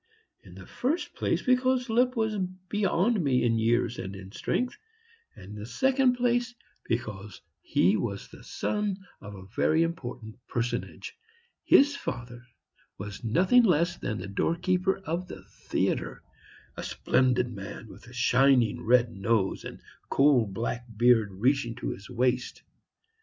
In 0.43 0.55
the 0.55 0.65
first 0.65 1.13
place 1.13 1.43
because 1.43 1.87
Lipp 1.87 2.15
was 2.15 2.35
beyond 2.69 3.23
me 3.23 3.43
in 3.43 3.59
years 3.59 3.99
and 3.99 4.15
in 4.15 4.31
strength, 4.31 4.75
and 5.35 5.51
in 5.51 5.55
the 5.59 5.65
second 5.67 6.15
place, 6.15 6.55
because 6.85 7.39
he 7.61 7.95
was 7.97 8.27
the 8.27 8.43
son 8.43 8.97
of 9.21 9.35
a 9.35 9.45
very 9.55 9.83
important 9.83 10.37
personage. 10.47 11.15
His 11.63 11.95
father 11.95 12.41
was 12.97 13.23
nothing 13.23 13.61
less 13.61 13.95
than 13.95 14.17
the 14.17 14.27
doorkeeper 14.27 14.97
of 15.05 15.27
the 15.27 15.43
theatre; 15.43 16.23
a 16.75 16.81
splendid 16.81 17.53
man 17.53 17.87
with 17.87 18.07
a 18.07 18.13
shining 18.13 18.81
red 18.83 19.11
nose 19.11 19.63
and 19.63 19.79
coal 20.09 20.47
black 20.47 20.83
beard 20.97 21.29
reaching 21.31 21.75
to 21.75 21.91
his 21.91 22.09
waist. 22.09 22.63